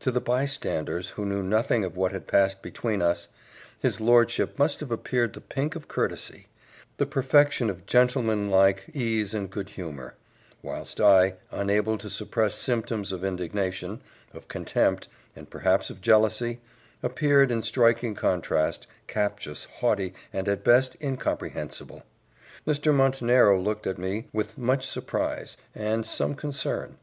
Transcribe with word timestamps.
To 0.00 0.10
the 0.10 0.20
by 0.20 0.46
standers, 0.46 1.10
who 1.10 1.24
knew 1.24 1.44
nothing 1.44 1.84
of 1.84 1.96
what 1.96 2.10
had 2.10 2.26
passed 2.26 2.60
between 2.60 3.00
us, 3.00 3.28
his 3.78 4.00
lordship 4.00 4.58
must 4.58 4.80
have 4.80 4.90
appeared 4.90 5.32
the 5.32 5.40
pink 5.40 5.76
of 5.76 5.86
courtesy, 5.86 6.48
the 6.96 7.06
perfection 7.06 7.70
of 7.70 7.86
gentlemanlike 7.86 8.86
ease 8.94 9.32
and 9.32 9.48
good 9.48 9.68
humour; 9.68 10.16
whilst 10.60 11.00
I, 11.00 11.34
unable 11.52 11.96
to 11.98 12.10
suppress 12.10 12.56
symptoms 12.56 13.12
of 13.12 13.22
indignation, 13.22 14.00
of 14.34 14.48
contempt, 14.48 15.06
and 15.36 15.48
perhaps 15.48 15.88
of 15.88 16.00
jealousy, 16.00 16.58
appeared, 17.00 17.52
in 17.52 17.62
striking 17.62 18.16
contrast, 18.16 18.88
captious, 19.06 19.66
haughty, 19.74 20.14
and 20.32 20.48
at 20.48 20.64
best 20.64 20.96
incomprehensible. 21.00 22.02
Mr. 22.66 22.92
Montenero 22.92 23.56
looked 23.60 23.86
at 23.86 23.98
me 23.98 24.26
with 24.32 24.58
much 24.58 24.84
surprise, 24.84 25.56
and 25.76 26.04
some 26.04 26.34
concern. 26.34 26.96